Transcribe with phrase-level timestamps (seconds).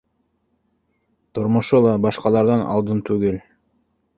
[1.39, 3.39] Тормошо ла башҡаларҙан алдын түгел